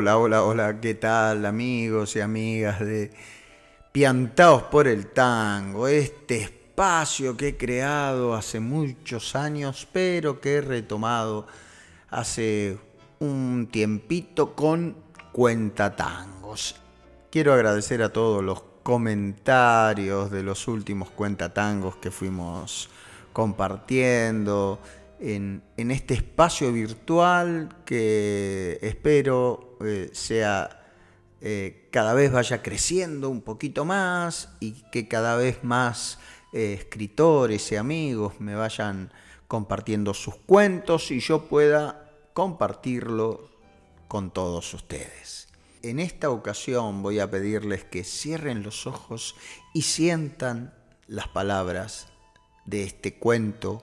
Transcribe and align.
Hola, 0.00 0.16
hola, 0.16 0.44
hola, 0.44 0.80
¿qué 0.80 0.94
tal 0.94 1.44
amigos 1.44 2.16
y 2.16 2.20
amigas 2.20 2.80
de 2.80 3.10
Piantaos 3.92 4.62
por 4.62 4.88
el 4.88 5.08
Tango? 5.08 5.88
Este 5.88 6.38
espacio 6.38 7.36
que 7.36 7.48
he 7.48 7.56
creado 7.58 8.34
hace 8.34 8.60
muchos 8.60 9.36
años, 9.36 9.86
pero 9.92 10.40
que 10.40 10.54
he 10.54 10.60
retomado 10.62 11.46
hace 12.08 12.78
un 13.18 13.68
tiempito 13.70 14.54
con 14.54 14.96
Cuenta 15.32 15.94
Tangos. 15.94 16.76
Quiero 17.30 17.52
agradecer 17.52 18.02
a 18.02 18.10
todos 18.10 18.42
los 18.42 18.62
comentarios 18.82 20.30
de 20.30 20.42
los 20.42 20.66
últimos 20.66 21.10
cuentatangos 21.10 21.96
que 21.96 22.10
fuimos 22.10 22.88
compartiendo 23.34 24.80
en, 25.20 25.62
este 25.76 26.14
espacio 26.14 26.72
virtual 26.72 27.68
que 27.84 28.78
espero 28.82 29.76
eh, 29.84 30.10
sea 30.12 30.80
eh, 31.42 31.88
cada 31.90 32.14
vez 32.14 32.32
vaya 32.32 32.62
creciendo 32.62 33.28
un 33.28 33.42
poquito 33.42 33.84
más 33.84 34.50
y 34.60 34.72
que 34.90 35.08
cada 35.08 35.36
vez 35.36 35.62
más 35.62 36.18
eh, 36.52 36.74
escritores 36.78 37.70
y 37.72 37.76
amigos 37.76 38.40
me 38.40 38.54
vayan 38.54 39.12
compartiendo 39.46 40.14
sus 40.14 40.36
cuentos 40.36 41.10
y 41.10 41.20
yo 41.20 41.46
pueda 41.46 42.10
compartirlo 42.32 43.50
con 44.08 44.30
todos 44.30 44.72
ustedes. 44.74 45.48
En 45.82 45.98
esta 45.98 46.30
ocasión 46.30 47.02
voy 47.02 47.20
a 47.20 47.30
pedirles 47.30 47.84
que 47.84 48.04
cierren 48.04 48.62
los 48.62 48.86
ojos 48.86 49.34
y 49.72 49.82
sientan 49.82 50.74
las 51.06 51.28
palabras 51.28 52.08
de 52.66 52.84
este 52.84 53.14
cuento 53.14 53.82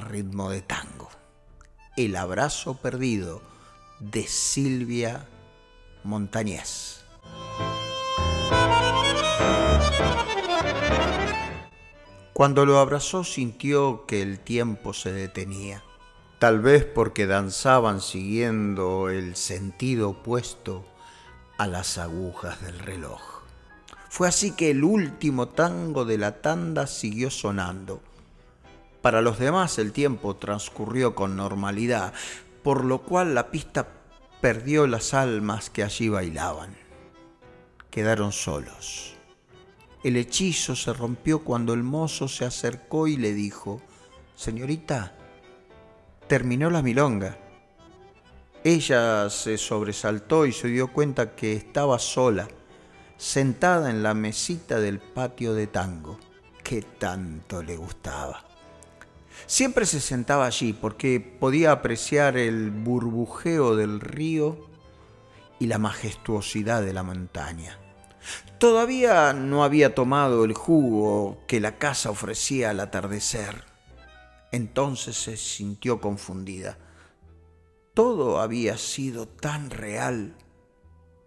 ritmo 0.00 0.50
de 0.50 0.62
tango. 0.62 1.10
El 1.96 2.16
abrazo 2.16 2.74
perdido 2.74 3.42
de 4.00 4.26
Silvia 4.26 5.28
Montañés. 6.04 7.04
Cuando 12.32 12.64
lo 12.64 12.78
abrazó 12.78 13.24
sintió 13.24 14.06
que 14.06 14.22
el 14.22 14.40
tiempo 14.40 14.94
se 14.94 15.12
detenía, 15.12 15.84
tal 16.38 16.60
vez 16.60 16.84
porque 16.84 17.26
danzaban 17.26 18.00
siguiendo 18.00 19.10
el 19.10 19.36
sentido 19.36 20.10
opuesto 20.10 20.84
a 21.58 21.66
las 21.66 21.98
agujas 21.98 22.60
del 22.62 22.78
reloj. 22.78 23.20
Fue 24.08 24.28
así 24.28 24.52
que 24.52 24.70
el 24.70 24.82
último 24.82 25.48
tango 25.48 26.04
de 26.04 26.18
la 26.18 26.42
tanda 26.42 26.86
siguió 26.86 27.30
sonando. 27.30 28.02
Para 29.02 29.20
los 29.20 29.40
demás 29.40 29.78
el 29.78 29.92
tiempo 29.92 30.36
transcurrió 30.36 31.16
con 31.16 31.36
normalidad, 31.36 32.12
por 32.62 32.84
lo 32.84 33.02
cual 33.02 33.34
la 33.34 33.50
pista 33.50 33.88
perdió 34.40 34.86
las 34.86 35.12
almas 35.12 35.70
que 35.70 35.82
allí 35.82 36.08
bailaban. 36.08 36.76
Quedaron 37.90 38.30
solos. 38.30 39.14
El 40.04 40.16
hechizo 40.16 40.76
se 40.76 40.92
rompió 40.92 41.44
cuando 41.44 41.74
el 41.74 41.82
mozo 41.82 42.28
se 42.28 42.44
acercó 42.44 43.08
y 43.08 43.16
le 43.16 43.34
dijo, 43.34 43.82
Señorita, 44.36 45.14
terminó 46.28 46.70
la 46.70 46.82
milonga. 46.82 47.38
Ella 48.64 49.28
se 49.30 49.58
sobresaltó 49.58 50.46
y 50.46 50.52
se 50.52 50.68
dio 50.68 50.92
cuenta 50.92 51.34
que 51.34 51.54
estaba 51.54 51.98
sola, 51.98 52.46
sentada 53.16 53.90
en 53.90 54.04
la 54.04 54.14
mesita 54.14 54.78
del 54.78 55.00
patio 55.00 55.54
de 55.54 55.66
tango, 55.66 56.18
que 56.62 56.82
tanto 56.82 57.62
le 57.62 57.76
gustaba. 57.76 58.51
Siempre 59.46 59.86
se 59.86 60.00
sentaba 60.00 60.46
allí 60.46 60.72
porque 60.72 61.20
podía 61.20 61.72
apreciar 61.72 62.36
el 62.36 62.70
burbujeo 62.70 63.76
del 63.76 64.00
río 64.00 64.70
y 65.58 65.66
la 65.66 65.78
majestuosidad 65.78 66.82
de 66.82 66.92
la 66.92 67.02
montaña. 67.02 67.78
Todavía 68.58 69.32
no 69.32 69.64
había 69.64 69.94
tomado 69.94 70.44
el 70.44 70.54
jugo 70.54 71.38
que 71.46 71.60
la 71.60 71.78
casa 71.78 72.10
ofrecía 72.10 72.70
al 72.70 72.80
atardecer. 72.80 73.64
Entonces 74.52 75.16
se 75.16 75.36
sintió 75.36 76.00
confundida 76.00 76.78
todo 77.94 78.40
había 78.40 78.78
sido 78.78 79.28
tan 79.28 79.70
real. 79.70 80.34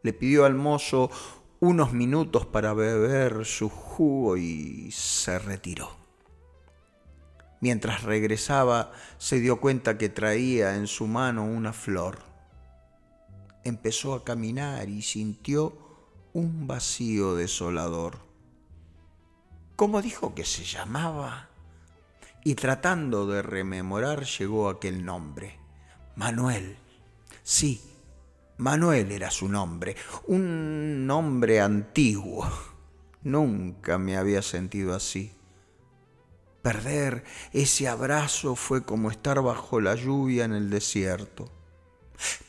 Le 0.02 0.14
pidió 0.14 0.46
al 0.46 0.56
mozo 0.56 1.10
unos 1.60 1.94
minutos 1.94 2.46
para 2.46 2.74
beber 2.74 3.46
su 3.46 3.70
jugo 3.70 4.38
y 4.38 4.92
se 4.92 5.40
retiró. 5.40 6.05
Mientras 7.66 8.04
regresaba, 8.04 8.92
se 9.18 9.40
dio 9.40 9.60
cuenta 9.60 9.98
que 9.98 10.08
traía 10.08 10.76
en 10.76 10.86
su 10.86 11.08
mano 11.08 11.46
una 11.46 11.74
flor. 11.74 12.20
Empezó 13.64 14.14
a 14.14 14.24
caminar 14.24 14.88
y 14.88 15.02
sintió 15.02 15.76
un 16.34 16.68
vacío 16.68 17.34
desolador. 17.34 18.20
¿Cómo 19.76 20.04
dijo 20.04 20.36
que 20.36 20.46
se 20.46 20.64
llamaba? 20.64 21.50
Y 22.44 22.54
tratando 22.54 23.26
de 23.26 23.42
rememorar 23.42 24.26
llegó 24.26 24.70
aquel 24.70 25.04
nombre 25.04 25.58
Manuel. 26.16 26.78
Sí, 27.42 27.82
Manuel 28.58 29.12
era 29.12 29.32
su 29.32 29.50
nombre, 29.50 29.96
un 30.28 31.08
nombre 31.08 31.62
antiguo. 31.62 32.48
Nunca 33.24 33.98
me 33.98 34.18
había 34.18 34.44
sentido 34.44 34.94
así. 34.94 35.35
Perder 36.66 37.24
ese 37.54 37.88
abrazo 37.88 38.56
fue 38.56 38.84
como 38.84 39.12
estar 39.12 39.40
bajo 39.44 39.80
la 39.80 39.94
lluvia 39.94 40.46
en 40.46 40.54
el 40.54 40.72
desierto. 40.72 41.52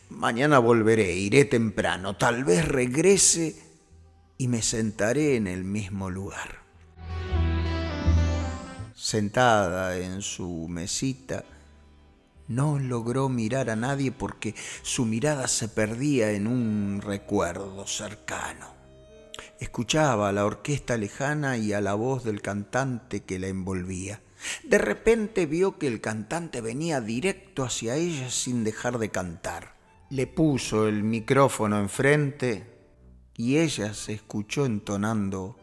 Mañana 0.09 0.59
volveré, 0.59 1.13
iré 1.13 1.45
temprano, 1.45 2.17
tal 2.17 2.43
vez 2.43 2.67
regrese 2.67 3.63
y 4.39 4.49
me 4.49 4.63
sentaré 4.63 5.37
en 5.37 5.47
el 5.47 5.65
mismo 5.65 6.09
lugar. 6.09 6.63
Sentada 8.95 9.99
en 9.99 10.23
su 10.23 10.67
mesita, 10.67 11.45
no 12.49 12.79
logró 12.79 13.29
mirar 13.29 13.69
a 13.69 13.77
nadie 13.77 14.13
porque 14.13 14.55
su 14.81 15.05
mirada 15.05 15.47
se 15.47 15.69
perdía 15.69 16.31
en 16.31 16.47
un 16.47 17.03
recuerdo 17.03 17.87
cercano. 17.87 18.76
Escuchaba 19.59 20.29
a 20.29 20.33
la 20.33 20.45
orquesta 20.45 20.97
lejana 20.97 21.57
y 21.57 21.73
a 21.73 21.81
la 21.81 21.95
voz 21.95 22.25
del 22.25 22.43
cantante 22.43 23.25
que 23.25 23.39
la 23.39 23.49
envolvía. 23.49 24.21
De 24.65 24.79
repente 24.79 25.47
vio 25.47 25.79
que 25.79 25.87
el 25.87 26.01
cantante 26.01 26.61
venía 26.61 27.01
directo 27.01 27.65
hacia 27.65 27.97
ella 27.97 28.31
sin 28.31 28.65
dejar 28.65 28.99
de 28.99 29.11
cantar. 29.11 29.77
Le 30.11 30.27
puso 30.27 30.87
el 30.87 31.03
micrófono 31.03 31.81
enfrente 31.81 32.77
y 33.35 33.57
ella 33.59 33.95
se 33.95 34.13
escuchó 34.13 34.67
entonando 34.67 35.57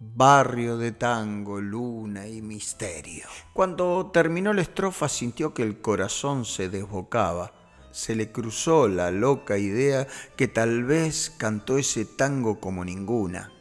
barrio 0.00 0.76
de 0.76 0.92
tango, 0.92 1.60
luna 1.60 2.26
y 2.26 2.42
misterio. 2.42 3.26
Cuando 3.52 4.10
terminó 4.12 4.52
la 4.52 4.62
estrofa 4.62 5.08
sintió 5.08 5.54
que 5.54 5.62
el 5.62 5.80
corazón 5.80 6.44
se 6.44 6.68
desbocaba. 6.68 7.52
Se 7.94 8.16
le 8.16 8.32
cruzó 8.32 8.88
la 8.88 9.12
loca 9.12 9.56
idea 9.56 10.08
que 10.34 10.48
tal 10.48 10.82
vez 10.82 11.32
cantó 11.38 11.78
ese 11.78 12.04
tango 12.04 12.58
como 12.58 12.84
ninguna, 12.84 13.52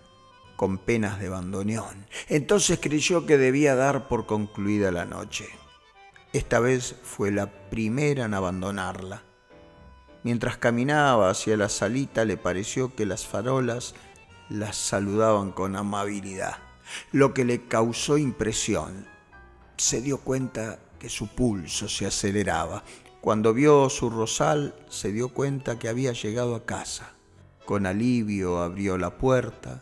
con 0.55 0.79
penas 0.79 1.19
de 1.19 1.29
bandoneón. 1.29 2.07
Entonces 2.29 2.79
creyó 2.81 3.27
que 3.27 3.37
debía 3.37 3.75
dar 3.75 4.07
por 4.07 4.25
concluida 4.25 4.91
la 4.91 5.05
noche. 5.05 5.47
Esta 6.33 6.59
vez 6.59 6.95
fue 7.03 7.29
la 7.29 7.69
primera 7.69 8.25
en 8.25 8.33
abandonarla. 8.33 9.21
Mientras 10.23 10.57
caminaba 10.57 11.29
hacia 11.29 11.55
la 11.55 11.69
salita 11.69 12.25
le 12.25 12.35
pareció 12.35 12.95
que 12.95 13.05
las 13.05 13.27
farolas 13.27 13.93
las 14.49 14.75
saludaban 14.77 15.51
con 15.51 15.75
amabilidad, 15.75 16.57
lo 17.11 17.35
que 17.35 17.45
le 17.45 17.67
causó 17.67 18.17
impresión. 18.17 19.05
Se 19.77 20.01
dio 20.01 20.17
cuenta 20.17 20.79
que 20.97 21.07
su 21.07 21.27
pulso 21.27 21.87
se 21.87 22.07
aceleraba. 22.07 22.83
Cuando 23.23 23.53
vio 23.53 23.89
su 23.89 24.09
rosal, 24.09 24.75
se 24.89 25.13
dio 25.13 25.29
cuenta 25.29 25.79
que 25.79 25.87
había 25.87 26.11
llegado 26.11 26.55
a 26.55 26.65
casa. 26.65 27.13
Con 27.63 27.85
alivio 27.85 28.61
abrió 28.61 28.97
la 28.97 29.17
puerta, 29.17 29.81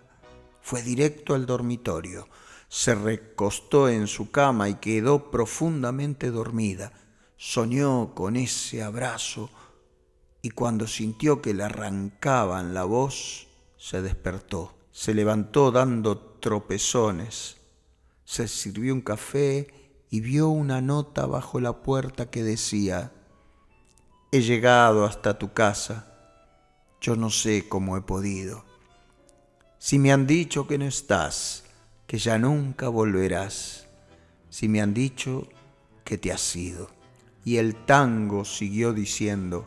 fue 0.62 0.84
directo 0.84 1.34
al 1.34 1.48
dormitorio, 1.48 2.28
se 2.68 2.94
recostó 2.94 3.90
en 3.90 4.06
su 4.06 4.30
cama 4.30 4.70
y 4.70 4.76
quedó 4.76 5.32
profundamente 5.32 6.30
dormida. 6.30 6.94
Soñó 7.36 8.14
con 8.14 8.36
ese 8.36 8.84
abrazo 8.84 9.50
y 10.44 10.52
cuando 10.52 10.86
sintió 10.86 11.42
que 11.42 11.56
le 11.56 11.64
arrancaban 11.64 12.76
la 12.76 12.84
voz, 12.84 13.48
se 13.76 14.04
despertó, 14.04 14.76
se 14.92 15.16
levantó 15.16 15.72
dando 15.72 16.16
tropezones, 16.20 17.58
se 18.24 18.48
sirvió 18.48 18.94
un 18.94 19.02
café 19.02 19.96
y 20.12 20.20
vio 20.20 20.50
una 20.50 20.80
nota 20.80 21.26
bajo 21.26 21.60
la 21.60 21.82
puerta 21.82 22.30
que 22.30 22.44
decía, 22.44 23.12
He 24.33 24.39
llegado 24.39 25.04
hasta 25.04 25.38
tu 25.38 25.51
casa, 25.51 26.07
yo 27.01 27.18
no 27.18 27.30
sé 27.30 27.68
cómo 27.68 27.98
he 27.98 28.01
podido. 28.01 28.63
Si 29.78 30.00
me 30.00 30.13
han 30.13 30.25
dicho 30.25 30.68
que 30.68 30.78
no 30.78 30.86
estás, 30.86 31.66
que 32.07 32.18
ya 32.18 32.38
nunca 32.38 32.88
volverás, 32.88 33.88
si 34.50 34.69
me 34.69 34.81
han 34.81 34.94
dicho 34.94 35.50
que 36.06 36.18
te 36.18 36.31
has 36.31 36.56
ido. 36.56 36.89
Y 37.44 37.57
el 37.57 37.75
tango 37.75 38.45
siguió 38.45 38.94
diciendo, 38.94 39.66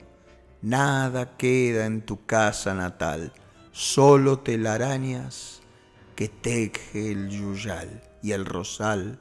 Nada 0.62 1.36
queda 1.36 1.84
en 1.84 2.00
tu 2.00 2.24
casa 2.24 2.72
natal, 2.72 3.34
solo 3.70 4.38
telarañas 4.38 5.60
que 6.16 6.30
teje 6.30 7.12
el 7.12 7.28
yuyal 7.28 8.02
y 8.22 8.32
el 8.32 8.46
rosal 8.46 9.18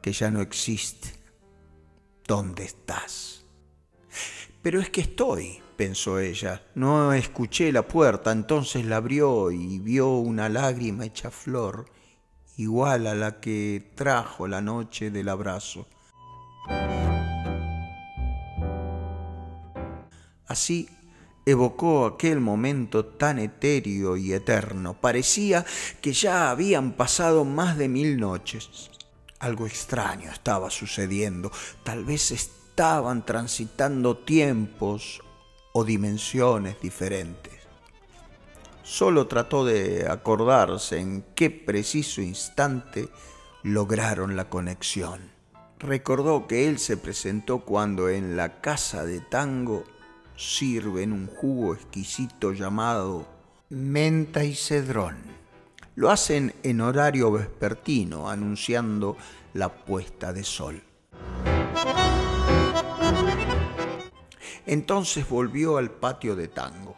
que 0.00 0.12
ya 0.12 0.32
no 0.32 0.40
existe. 0.40 1.20
¿Dónde 2.26 2.64
estás? 2.64 3.41
Pero 4.62 4.80
es 4.80 4.90
que 4.90 5.00
estoy, 5.00 5.60
pensó 5.76 6.20
ella. 6.20 6.62
No 6.76 7.12
escuché 7.12 7.72
la 7.72 7.82
puerta, 7.82 8.30
entonces 8.30 8.86
la 8.86 8.98
abrió 8.98 9.50
y 9.50 9.80
vio 9.80 10.10
una 10.10 10.48
lágrima 10.48 11.04
hecha 11.04 11.32
flor, 11.32 11.86
igual 12.56 13.08
a 13.08 13.16
la 13.16 13.40
que 13.40 13.90
trajo 13.96 14.46
la 14.46 14.60
noche 14.60 15.10
del 15.10 15.28
abrazo. 15.28 15.88
Así 20.46 20.88
evocó 21.44 22.06
aquel 22.06 22.38
momento 22.38 23.04
tan 23.04 23.40
etéreo 23.40 24.16
y 24.16 24.32
eterno. 24.32 24.94
Parecía 24.94 25.66
que 26.00 26.12
ya 26.12 26.50
habían 26.50 26.92
pasado 26.92 27.44
más 27.44 27.76
de 27.76 27.88
mil 27.88 28.20
noches. 28.20 28.92
Algo 29.40 29.66
extraño 29.66 30.30
estaba 30.30 30.70
sucediendo. 30.70 31.50
Tal 31.82 32.04
vez 32.04 32.30
estaban 32.72 33.26
transitando 33.26 34.16
tiempos 34.16 35.20
o 35.74 35.84
dimensiones 35.84 36.80
diferentes. 36.80 37.52
Solo 38.82 39.26
trató 39.26 39.66
de 39.66 40.08
acordarse 40.08 40.98
en 40.98 41.22
qué 41.34 41.50
preciso 41.50 42.22
instante 42.22 43.10
lograron 43.62 44.36
la 44.36 44.48
conexión. 44.48 45.20
Recordó 45.78 46.46
que 46.46 46.66
él 46.66 46.78
se 46.78 46.96
presentó 46.96 47.58
cuando 47.58 48.08
en 48.08 48.38
la 48.38 48.62
casa 48.62 49.04
de 49.04 49.20
tango 49.20 49.84
sirven 50.34 51.12
un 51.12 51.26
jugo 51.26 51.74
exquisito 51.74 52.54
llamado 52.54 53.26
menta 53.68 54.44
y 54.44 54.54
cedrón. 54.54 55.18
Lo 55.94 56.10
hacen 56.10 56.54
en 56.62 56.80
horario 56.80 57.32
vespertino, 57.32 58.30
anunciando 58.30 59.18
la 59.52 59.68
puesta 59.68 60.32
de 60.32 60.42
sol. 60.42 60.82
Entonces 64.66 65.28
volvió 65.28 65.76
al 65.76 65.90
patio 65.90 66.36
de 66.36 66.48
tango. 66.48 66.96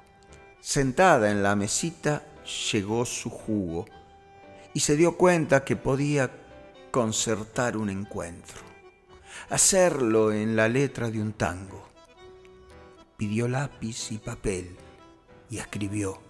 Sentada 0.61 1.31
en 1.31 1.43
la 1.43 1.57
mesita 1.57 2.27
llegó 2.71 3.05
su 3.05 3.31
jugo 3.31 3.87
y 4.73 4.81
se 4.81 4.97
dio 4.97 5.17
cuenta 5.17 5.65
que 5.65 5.77
podía 5.77 6.31
concertar 6.91 7.77
un 7.77 7.91
encuentro, 7.91 8.61
hacerlo 9.51 10.33
en 10.33 10.57
la 10.57 10.69
letra 10.69 11.11
de 11.11 11.21
un 11.21 11.33
tango. 11.33 11.89
Pidió 13.17 13.49
lápiz 13.49 14.11
y 14.13 14.19
papel 14.19 14.77
y 15.51 15.59
escribió 15.59 16.21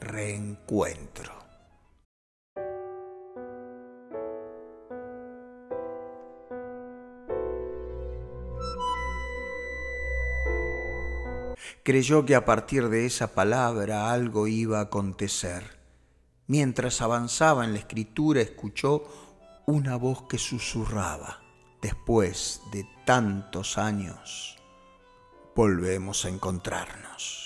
reencuentro. 0.00 1.45
Creyó 11.82 12.24
que 12.24 12.34
a 12.34 12.44
partir 12.44 12.88
de 12.88 13.06
esa 13.06 13.34
palabra 13.34 14.10
algo 14.10 14.46
iba 14.46 14.78
a 14.78 14.82
acontecer. 14.82 15.78
Mientras 16.46 17.02
avanzaba 17.02 17.64
en 17.64 17.72
la 17.72 17.80
escritura 17.80 18.40
escuchó 18.40 19.04
una 19.66 19.96
voz 19.96 20.22
que 20.28 20.38
susurraba. 20.38 21.42
Después 21.82 22.60
de 22.72 22.86
tantos 23.04 23.78
años, 23.78 24.56
volvemos 25.54 26.24
a 26.24 26.28
encontrarnos. 26.28 27.45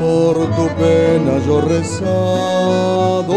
por 0.00 0.36
tu 0.56 0.68
pena 0.76 1.38
yo 1.46 1.60
rezado 1.60 3.36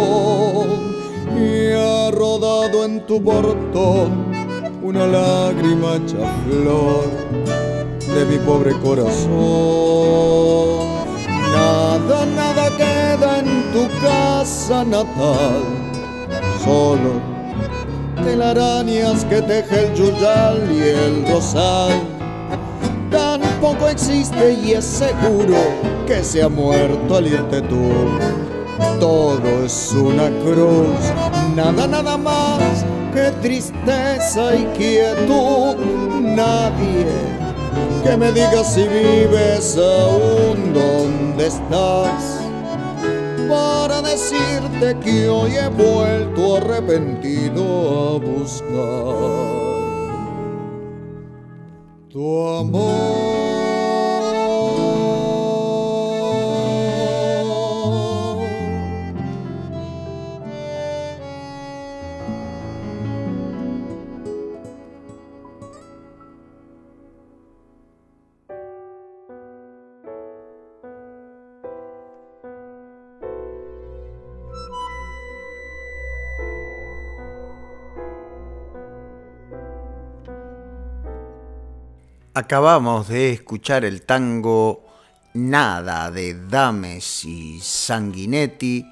y 1.37 1.71
ha 1.73 2.11
rodado 2.11 2.85
en 2.85 3.05
tu 3.05 3.21
portón 3.23 4.29
una 4.81 5.05
lágrima 5.07 5.95
hecha 5.95 6.17
de 8.15 8.25
mi 8.25 8.37
pobre 8.39 8.73
corazón. 8.79 9.29
Nada, 11.53 12.25
nada 12.25 12.69
queda 12.77 13.39
en 13.39 13.71
tu 13.71 13.87
casa 14.01 14.83
natal, 14.83 15.63
solo 16.63 17.39
telarañas 18.23 19.25
que 19.25 19.41
teje 19.41 19.87
el 19.87 19.93
yuyal 19.95 20.71
y 20.71 20.81
el 20.81 21.27
rosal. 21.27 22.18
Tampoco 23.61 23.89
existe 23.89 24.53
y 24.53 24.71
es 24.71 24.85
seguro 24.85 25.57
que 26.07 26.23
se 26.23 26.41
ha 26.41 26.47
muerto 26.47 27.17
al 27.17 27.27
irte 27.27 27.61
tú. 27.63 27.91
Todo 29.01 29.65
es 29.65 29.91
una 29.91 30.29
cruz, 30.45 30.95
nada, 31.57 31.85
nada 31.85 32.15
más 32.15 32.85
qué 33.13 33.33
tristeza 33.41 34.55
y 34.55 34.63
quietud, 34.77 35.75
nadie 36.21 37.05
que 38.01 38.15
me 38.15 38.31
diga 38.31 38.63
si 38.63 38.83
vives 38.87 39.77
aún 39.77 40.73
donde 40.73 41.47
estás 41.47 42.39
para 43.49 44.01
decirte 44.01 44.97
que 45.03 45.27
hoy 45.27 45.57
he 45.57 45.67
vuelto 45.67 46.55
arrepentido 46.55 48.15
a 48.15 48.19
buscar 48.19 49.69
tu 52.07 52.47
amor. 52.47 53.38
Acabamos 82.39 83.09
de 83.09 83.31
escuchar 83.31 83.83
el 83.83 84.03
tango 84.03 84.85
Nada 85.33 86.09
de 86.09 86.47
Dames 86.47 87.25
y 87.25 87.59
Sanguinetti 87.59 88.85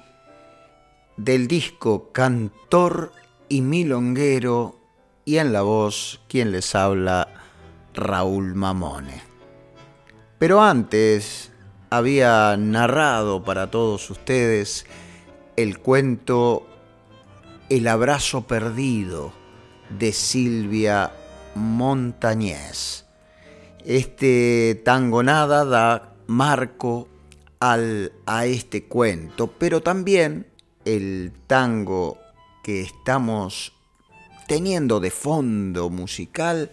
del 1.16 1.48
disco 1.48 2.12
Cantor 2.12 3.10
y 3.48 3.62
Milonguero 3.62 4.78
y 5.24 5.38
en 5.38 5.54
la 5.54 5.62
voz 5.62 6.20
quien 6.28 6.52
les 6.52 6.74
habla 6.74 7.26
Raúl 7.94 8.54
Mamone. 8.54 9.22
Pero 10.38 10.60
antes 10.60 11.50
había 11.88 12.54
narrado 12.58 13.44
para 13.44 13.70
todos 13.70 14.10
ustedes 14.10 14.84
el 15.56 15.78
cuento 15.78 16.66
El 17.70 17.88
abrazo 17.88 18.46
perdido 18.46 19.32
de 19.88 20.12
Silvia 20.12 21.12
Montañés 21.54 23.07
este 23.88 24.82
tango 24.84 25.22
nada 25.22 25.64
da 25.64 26.12
marco 26.26 27.08
al, 27.58 28.12
a 28.26 28.44
este 28.44 28.84
cuento, 28.84 29.46
pero 29.46 29.80
también 29.80 30.46
el 30.84 31.32
tango 31.46 32.18
que 32.62 32.82
estamos 32.82 33.72
teniendo 34.46 35.00
de 35.00 35.10
fondo 35.10 35.88
musical 35.88 36.70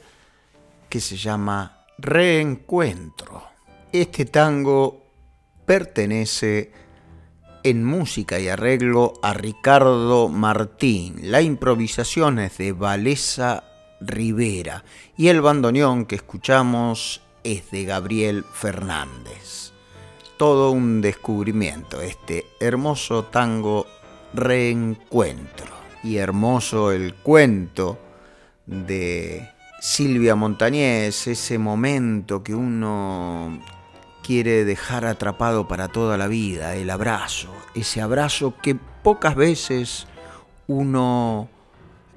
que 0.89 0.99
se 0.99 1.15
llama 1.15 1.85
Reencuentro. 1.97 3.43
Este 3.93 4.25
tango 4.25 5.05
pertenece 5.65 6.73
en 7.63 7.85
música 7.85 8.41
y 8.41 8.49
arreglo 8.49 9.13
a 9.23 9.33
Ricardo 9.33 10.27
Martín. 10.27 11.31
La 11.31 11.41
improvisación 11.41 12.39
es 12.39 12.57
de 12.57 12.73
Valesa 12.73 13.74
Rivera. 13.99 14.83
Y 15.17 15.27
el 15.27 15.41
bandoneón 15.41 16.05
que 16.05 16.15
escuchamos 16.15 17.21
es 17.43 17.71
de 17.71 17.85
Gabriel 17.85 18.43
Fernández. 18.53 19.71
Todo 20.37 20.71
un 20.71 21.01
descubrimiento, 21.01 22.01
este 22.01 22.45
hermoso 22.59 23.25
tango 23.25 23.87
Reencuentro. 24.33 25.73
Y 26.03 26.17
hermoso 26.17 26.91
el 26.91 27.15
cuento 27.15 27.97
de 28.65 29.49
Silvia 29.79 30.35
Montañés, 30.35 31.27
ese 31.27 31.57
momento 31.57 32.43
que 32.43 32.53
uno 32.53 33.59
quiere 34.23 34.65
dejar 34.65 35.05
atrapado 35.05 35.67
para 35.67 35.87
toda 35.87 36.17
la 36.17 36.27
vida, 36.27 36.75
el 36.75 36.89
abrazo, 36.89 37.49
ese 37.75 38.01
abrazo 38.01 38.55
que 38.61 38.75
pocas 38.75 39.35
veces 39.35 40.07
uno 40.67 41.47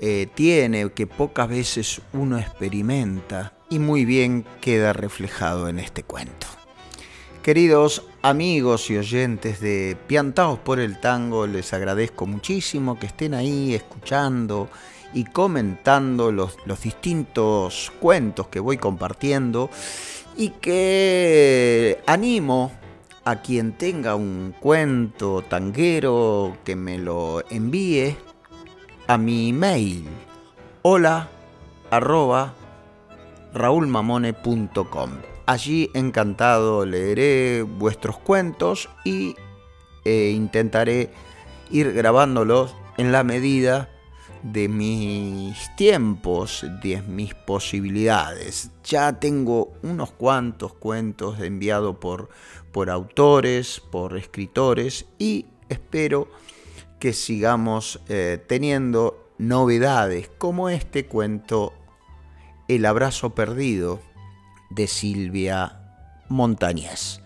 eh, 0.00 0.28
tiene, 0.34 0.90
que 0.92 1.06
pocas 1.06 1.48
veces 1.48 2.00
uno 2.12 2.38
experimenta 2.38 3.52
y 3.68 3.78
muy 3.78 4.04
bien 4.04 4.44
queda 4.60 4.92
reflejado 4.92 5.68
en 5.68 5.78
este 5.78 6.02
cuento. 6.02 6.46
Queridos 7.42 8.04
amigos 8.22 8.90
y 8.90 8.98
oyentes 8.98 9.60
de 9.60 9.96
Piantaos 10.06 10.58
por 10.58 10.80
el 10.80 11.00
Tango, 11.00 11.46
les 11.46 11.72
agradezco 11.72 12.26
muchísimo 12.26 12.98
que 12.98 13.06
estén 13.06 13.34
ahí 13.34 13.74
escuchando 13.74 14.68
y 15.14 15.24
comentando 15.24 16.30
los, 16.30 16.56
los 16.66 16.82
distintos 16.82 17.90
cuentos 18.00 18.48
que 18.48 18.60
voy 18.60 18.76
compartiendo 18.76 19.70
y 20.36 20.50
que 20.50 22.00
animo 22.06 22.72
a 23.24 23.42
quien 23.42 23.72
tenga 23.72 24.14
un 24.14 24.54
cuento 24.60 25.42
tanguero 25.42 26.56
que 26.64 26.76
me 26.76 26.98
lo 26.98 27.42
envíe 27.50 28.16
a 29.08 29.16
mi 29.16 29.48
email 29.48 30.04
hola 30.82 31.30
arroba 31.90 32.54
raulmamone.com. 33.54 35.10
Allí 35.46 35.90
encantado 35.94 36.84
leeré 36.84 37.62
vuestros 37.62 38.18
cuentos 38.18 38.90
y 39.06 39.34
eh, 40.04 40.32
intentaré 40.34 41.10
ir 41.70 41.94
grabándolos 41.94 42.76
en 42.98 43.10
la 43.10 43.24
medida 43.24 43.88
de 44.42 44.68
mis 44.68 45.74
tiempos, 45.76 46.66
de 46.82 47.00
mis 47.00 47.32
posibilidades. 47.34 48.70
Ya 48.84 49.18
tengo 49.18 49.72
unos 49.82 50.10
cuantos 50.10 50.74
cuentos 50.74 51.40
enviados 51.40 51.96
por, 51.96 52.28
por 52.72 52.90
autores, 52.90 53.80
por 53.90 54.18
escritores 54.18 55.06
y 55.18 55.46
espero 55.70 56.28
que 56.98 57.12
sigamos 57.12 58.00
eh, 58.08 58.42
teniendo 58.46 59.32
novedades 59.38 60.28
como 60.38 60.68
este 60.68 61.06
cuento 61.06 61.72
El 62.66 62.84
abrazo 62.84 63.34
perdido 63.34 64.00
de 64.70 64.86
Silvia 64.86 65.80
Montañez. 66.28 67.20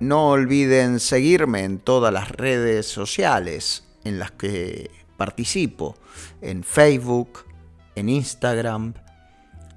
No 0.00 0.28
olviden 0.28 1.00
seguirme 1.00 1.64
en 1.64 1.78
todas 1.78 2.12
las 2.12 2.30
redes 2.30 2.86
sociales 2.86 3.84
en 4.04 4.18
las 4.18 4.32
que 4.32 4.90
participo, 5.16 5.96
en 6.42 6.64
Facebook, 6.64 7.46
en 7.94 8.08
Instagram, 8.08 8.94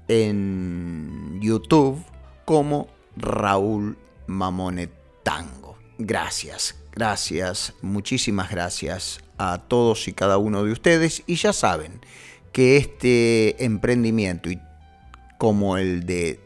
en 0.08 1.38
YouTube, 1.40 2.04
como 2.44 2.88
Raúl 3.16 3.96
Mamone 4.26 4.90
Tango. 5.22 5.76
Gracias, 5.98 6.76
gracias, 6.92 7.74
muchísimas 7.82 8.50
gracias 8.50 9.18
a 9.36 9.58
todos 9.66 10.06
y 10.06 10.12
cada 10.12 10.38
uno 10.38 10.62
de 10.62 10.70
ustedes 10.70 11.24
y 11.26 11.34
ya 11.34 11.52
saben 11.52 12.00
que 12.52 12.76
este 12.76 13.64
emprendimiento 13.64 14.48
y 14.48 14.60
como 15.38 15.76
el 15.76 16.06
de 16.06 16.38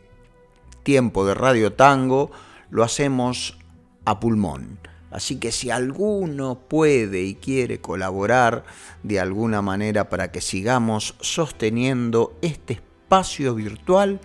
tiempo 0.85 1.27
de 1.27 1.35
Radio 1.35 1.75
Tango 1.75 2.31
lo 2.71 2.83
hacemos 2.83 3.59
a 4.07 4.21
pulmón. 4.21 4.79
Así 5.11 5.37
que 5.37 5.53
si 5.53 5.71
alguno 5.71 6.59
puede 6.59 7.23
y 7.23 7.35
quiere 7.35 7.83
colaborar 7.83 8.65
de 9.03 9.21
alguna 9.21 9.61
manera 9.61 10.09
para 10.09 10.33
que 10.33 10.41
sigamos 10.41 11.15
sosteniendo 11.21 12.39
este 12.41 12.73
espacio 12.73 13.55
virtual 13.55 14.19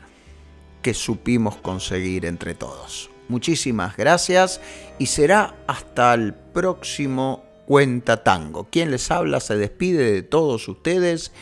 que 0.81 0.93
supimos 0.93 1.57
conseguir 1.57 2.25
entre 2.25 2.53
todos. 2.53 3.09
Muchísimas 3.29 3.97
gracias 3.97 4.61
y 4.99 5.07
será 5.07 5.55
hasta 5.67 6.13
el 6.13 6.33
próximo 6.33 7.43
Cuenta 7.65 8.23
Tango. 8.23 8.67
Quien 8.71 8.91
les 8.91 9.11
habla 9.11 9.39
se 9.39 9.57
despide 9.57 10.11
de 10.11 10.23
todos 10.23 10.67
ustedes 10.67 11.33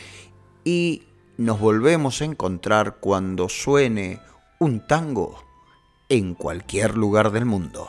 y 0.64 1.04
nos 1.36 1.60
volvemos 1.60 2.20
a 2.20 2.24
encontrar 2.24 2.96
cuando 2.98 3.48
suene 3.48 4.20
un 4.58 4.86
tango 4.86 5.44
en 6.08 6.34
cualquier 6.34 6.96
lugar 6.96 7.30
del 7.30 7.44
mundo. 7.44 7.88